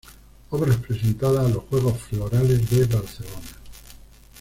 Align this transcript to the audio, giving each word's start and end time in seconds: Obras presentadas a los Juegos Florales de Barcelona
Obras 0.49 0.77
presentadas 0.77 1.45
a 1.45 1.49
los 1.49 1.63
Juegos 1.65 1.95
Florales 2.01 2.67
de 2.71 2.85
Barcelona 2.87 3.39